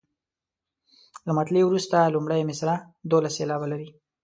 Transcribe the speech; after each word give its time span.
له 1.25 1.31
مطلع 1.39 1.61
وروسته 1.65 1.97
لومړۍ 2.13 2.41
مصرع 2.49 2.75
دولس 3.11 3.33
سېلابونه 3.39 3.65
لري. 3.73 3.89